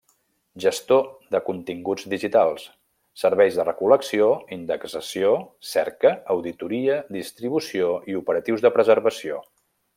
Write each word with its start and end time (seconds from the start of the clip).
Gestor 0.63 1.01
de 1.35 1.41
continguts 1.49 2.05
digitals: 2.13 2.63
serveis 3.25 3.59
de 3.59 3.67
recol·lecció, 3.69 4.31
indexació, 4.57 5.37
cerca, 5.75 6.17
auditoria, 6.37 6.99
distribució 7.21 7.95
i 8.15 8.21
operatius 8.25 8.69
de 8.69 8.77
preservació. 8.81 9.43